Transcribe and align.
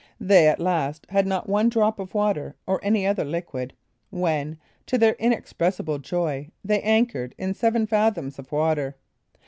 They 0.19 0.47
at 0.47 0.59
last 0.59 1.05
had 1.09 1.27
not 1.27 1.47
one 1.47 1.69
drop 1.69 1.99
of 1.99 2.15
water 2.15 2.55
or 2.65 2.79
any 2.81 3.05
other 3.05 3.23
liquid, 3.23 3.75
when, 4.09 4.57
to 4.87 4.97
their 4.97 5.13
inexpressible 5.19 5.99
joy, 5.99 6.49
they 6.65 6.81
anchored 6.81 7.35
in 7.37 7.53
seven 7.53 7.85
fathoms 7.85 8.39
of 8.39 8.51
water. 8.51 8.95